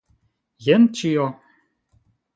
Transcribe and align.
Jen 0.67 0.89
ĉio! 1.01 1.27